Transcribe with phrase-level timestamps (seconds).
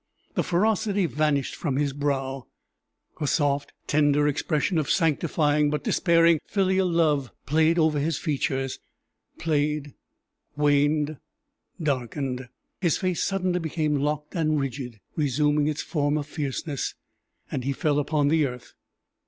[0.33, 2.47] The ferocity vanished from his brow;
[3.19, 8.79] a soft, tender expression of sanctifying but despairing filial love played over his features
[9.37, 9.93] played
[10.55, 11.17] waned
[11.79, 12.49] darkened!
[12.79, 16.95] His face suddenly became locked and rigid, resuming its former fierceness.
[17.61, 18.73] He fell upon the earth.